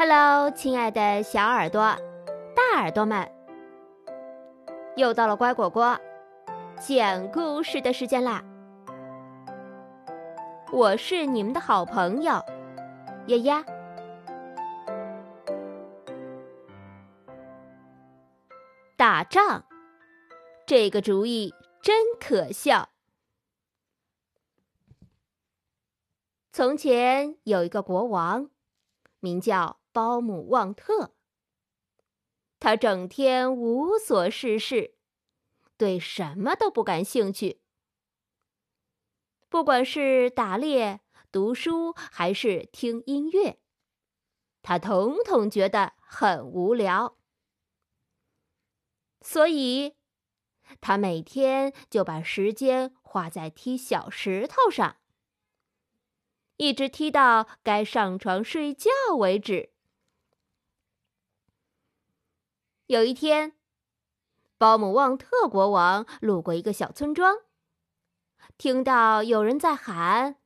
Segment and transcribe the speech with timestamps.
[0.00, 1.80] Hello，亲爱的小耳朵、
[2.54, 3.28] 大耳朵们，
[4.94, 6.00] 又到了乖果果
[6.80, 8.44] 讲故事的时间啦！
[10.72, 12.40] 我是你们的好朋友
[13.26, 13.64] 丫丫。
[18.96, 19.64] 打仗，
[20.64, 21.52] 这个主意
[21.82, 22.88] 真可笑。
[26.52, 28.48] 从前有一个国王，
[29.18, 31.14] 名叫包姆旺特。
[32.60, 34.96] 他整天无所事事，
[35.76, 37.60] 对什么都不感兴趣。
[39.48, 43.60] 不管是打猎、读书，还是听音乐，
[44.60, 47.16] 他统统觉得很无聊。
[49.20, 49.96] 所以，
[50.80, 54.96] 他每天就把时间花在踢小石头上。
[56.56, 59.72] 一直踢到该上床睡觉为止。
[62.88, 63.52] 有一天，
[64.56, 67.36] 包姆旺特国王路过一个小村庄，
[68.56, 70.36] 听到有人在喊：“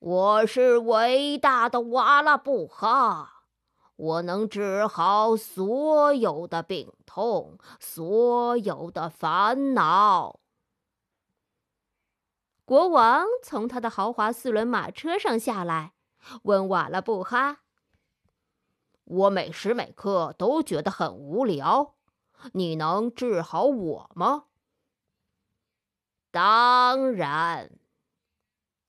[0.00, 3.44] 我是伟大的瓦拉布哈，
[3.94, 10.40] 我能治好所有的病痛，所有的烦恼。”
[12.64, 15.92] 国王从他的豪华四轮马车上下来，
[16.44, 17.58] 问瓦拉布哈
[19.04, 21.94] ：“我每时每刻都觉得很无聊，
[22.52, 24.44] 你能治好我吗
[26.30, 27.72] ？”“当然。”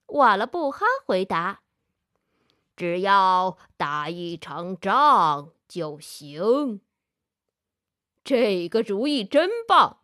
[0.08, 1.62] 瓦勒布哈回答
[2.76, 6.80] ，“只要打一场仗就行。”
[8.22, 9.98] 这个主意真棒！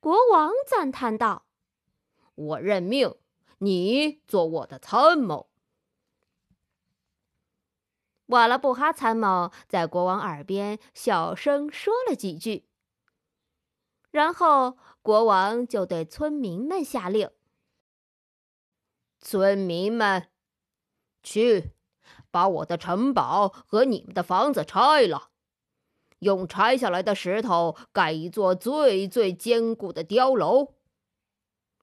[0.00, 1.46] 国王赞叹道。
[2.34, 3.14] 我任命
[3.58, 5.51] 你做我的参谋。
[8.26, 12.66] 瓦拉布哈参谋在国王耳边小声说了几句，
[14.10, 17.30] 然后国王就对村民们下令
[19.20, 20.28] ：“村民们，
[21.22, 21.72] 去
[22.30, 25.30] 把我的城堡和你们的房子拆了，
[26.20, 30.74] 用拆下来的石头盖一座最最坚固的碉楼。”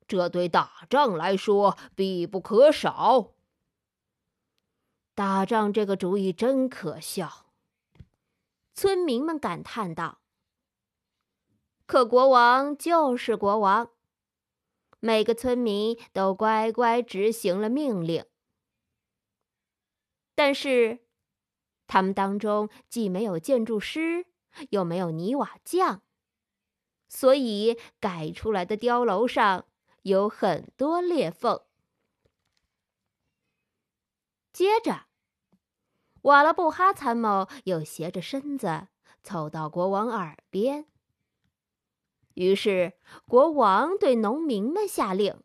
[0.08, 3.34] 这对打仗来说必不可少。
[5.20, 7.52] 打仗这个主意真可笑，
[8.74, 10.22] 村民们感叹道。
[11.86, 13.92] 可国王就是国王，
[15.02, 18.26] 每个村民都乖乖执行了命令。
[20.36, 21.00] 但是，
[21.86, 24.28] 他们当中既没有建筑师，
[24.70, 26.02] 又没有泥瓦匠，
[27.10, 29.66] 所以盖出来的碉楼上。
[30.04, 31.62] 有很多裂缝。
[34.54, 35.09] 接着，
[36.24, 38.88] 瓦拉布哈参谋又斜着身子
[39.24, 40.86] 凑到国王耳边。
[42.34, 42.94] 于是，
[43.26, 45.42] 国王对农民们下令：“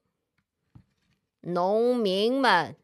[1.42, 2.76] 农民们，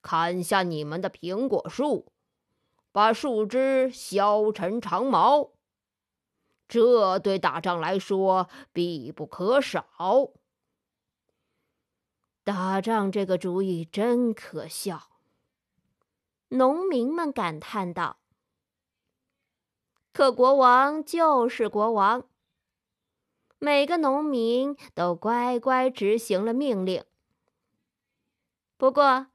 [0.00, 2.12] 砍下你们的苹果树，
[2.92, 5.52] 把树枝削成长矛。
[6.68, 9.86] 这对打仗来说必不可少。”
[12.44, 15.17] 打仗这个主意真可笑，
[16.48, 18.18] 农民们感叹道。
[20.12, 22.28] 可国王就是国王，
[23.58, 27.04] 每个农民都乖乖执行了命令。
[28.76, 29.28] 不过，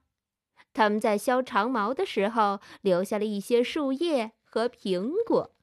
[0.72, 5.54] 他们在削长矛的时候留下了一些树叶和苹果。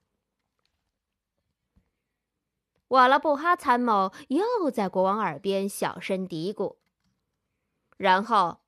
[2.88, 6.78] 瓦拉布哈参谋又在国王耳边小声嘀咕。
[7.98, 8.61] 然后，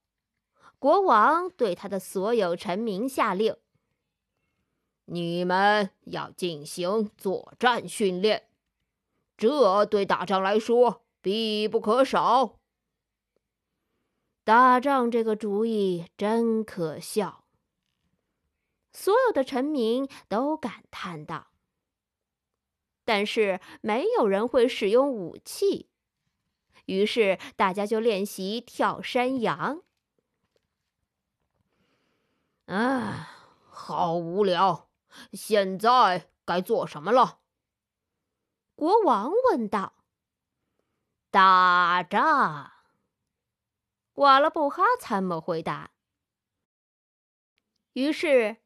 [0.83, 3.55] 国王对他的所有臣民下令
[5.07, 8.49] ：“你们要进行作战训练，
[9.37, 12.59] 这对打仗来说必不可少。”
[14.43, 17.45] 打仗这个主意真可笑，
[18.91, 21.47] 所有的臣民都感叹道。
[23.05, 25.87] 但是没有人会使用武器。
[26.87, 29.81] 于是大家就练习跳山羊。
[32.73, 33.29] 啊，
[33.69, 34.89] 好无聊！
[35.31, 37.41] 现在该做什么了？
[38.73, 39.93] 国王问道。
[41.29, 42.71] 打仗。
[44.15, 45.91] 瓦拉布哈参谋回答。
[47.93, 48.57] 于是，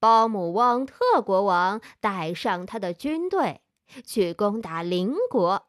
[0.00, 3.62] 包姆旺特国王带上他的军队
[4.04, 5.68] 去攻打邻国。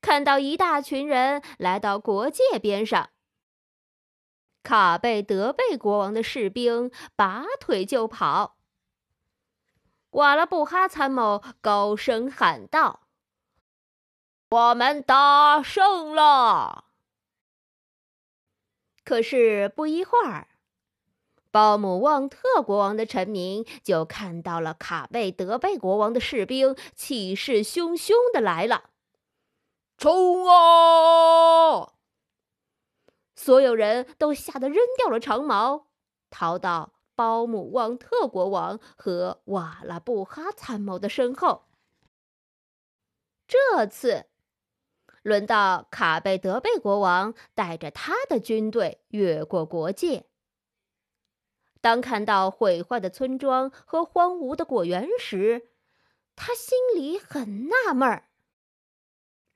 [0.00, 3.10] 看到一大群人来到国界边上，
[4.66, 8.56] 卡贝德贝国王的士兵拔腿就跑。
[10.10, 13.02] 瓦拉布哈参谋高声喊道
[14.50, 16.86] ：“我们打胜了！”
[19.06, 20.48] 可是不一会儿，
[21.52, 28.90] 鲍姆旺特国王的臣民就看到了卡贝德贝国王的士兵气势汹汹的来了，
[29.96, 31.92] 冲啊！
[33.36, 35.86] 所有人都吓得扔掉了长矛，
[36.30, 36.94] 逃到。
[37.16, 41.64] 包姆旺特国王和瓦拉布哈参谋的身后。
[43.48, 44.26] 这次，
[45.22, 50.26] 轮到卡贝德贝国王带着他的军队越过国界。
[51.80, 55.70] 当看到毁坏的村庄和荒芜的果园时，
[56.34, 58.28] 他心里很纳闷儿：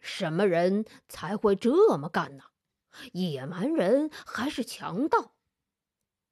[0.00, 2.44] 什么人才会这么干呢？
[3.12, 5.34] 野蛮人还是强盗？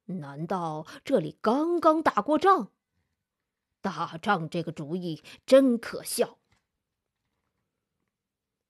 [0.06, 2.72] 难道这里刚刚打过仗？
[3.80, 6.38] 打仗这个主意真可笑。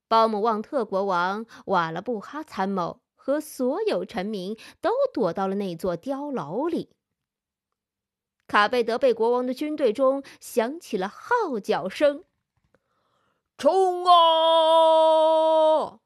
[0.08, 6.96] 包姆旺特国王、瓦拉布哈参谋和所有臣民都躲到了那座碉楼里。
[8.46, 12.24] 卡贝德贝国王的军队中响起了号角声
[13.58, 16.00] ：“冲啊！”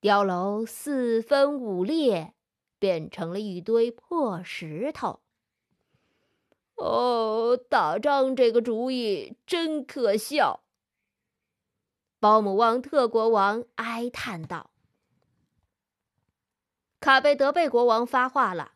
[0.00, 2.34] 碉楼四分五裂。
[2.80, 5.20] 变成了一堆破石头。
[6.76, 10.62] 哦，打仗这个主意真可笑。
[12.18, 14.70] 鲍姆旺特国王哀叹道。
[17.00, 18.72] 卡贝德贝国王发话了：“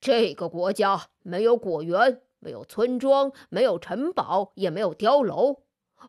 [0.00, 5.62] 这个国家没有果园，没有村庄，没有城堡，也没有碉楼，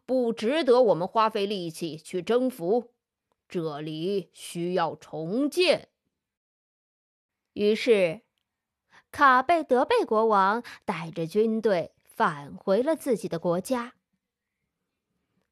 [0.05, 2.91] 不值得我们花费力气去征服。
[3.51, 5.89] 这里需要重建。”
[7.53, 8.21] 于是，
[9.11, 13.95] 卡贝德贝国王带着军队返回了自己的国家。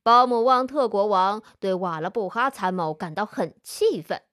[0.01, 4.23] 鲍姆旺特国王对瓦拉布哈参谋感到很气愤，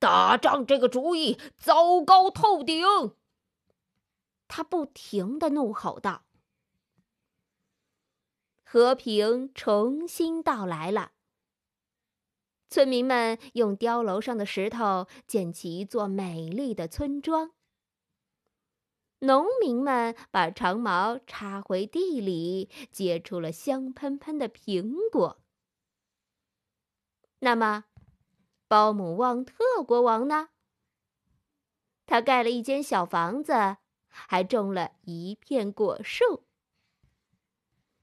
[0.00, 2.84] 打仗这个主意糟糕透顶。
[4.48, 6.24] 他不停的怒吼道
[8.66, 11.12] ：“和平重新到来了。”
[12.72, 17.52] 村民们用碉楼上的石头建起一座美丽的村庄。
[19.18, 25.42] 农民们把长矛插回地里，结出了香喷喷的苹果。
[27.40, 27.84] 那么，
[28.66, 30.48] 包姆旺特国王呢？
[32.06, 33.52] 他盖了一间小房子，
[34.08, 36.44] 还种了一片果树。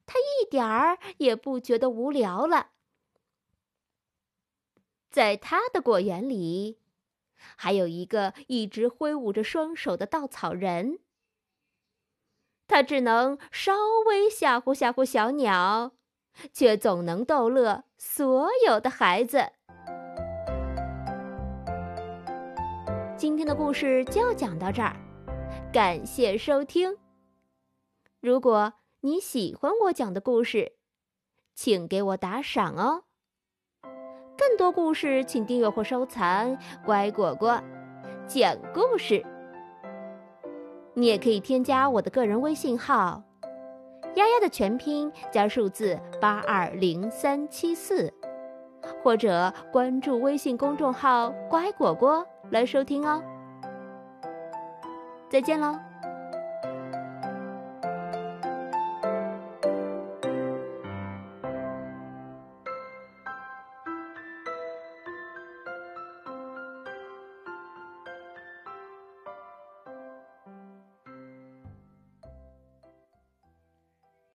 [0.05, 2.73] 他一点儿也不觉得无聊了。
[5.09, 6.77] 在他的果园里，
[7.55, 10.99] 还有一个一直挥舞着双手的稻草人。
[12.67, 13.73] 他只能稍
[14.05, 15.93] 微吓唬吓唬小鸟，
[16.53, 19.51] 却总能逗乐所有的孩子。
[23.17, 24.95] 今天的故事就讲到这儿，
[25.73, 26.95] 感谢收听。
[28.21, 30.73] 如果你喜欢我讲的故事，
[31.55, 33.05] 请给我打赏哦。
[34.59, 36.51] 多故事，请订阅或收藏
[36.85, 37.57] 《乖果果
[38.27, 39.13] 讲故事》。
[40.93, 43.23] 你也可以添加我的个人微信号
[44.15, 48.13] “丫丫”的全拼加数字八二零三七四，
[49.01, 53.23] 或者关注微信公众号“乖果果”来收听哦。
[55.29, 55.79] 再见喽！